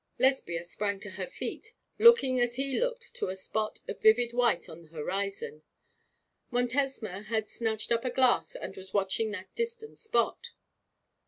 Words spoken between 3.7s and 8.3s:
of vivid white on the horizon. Montesma had snatched up a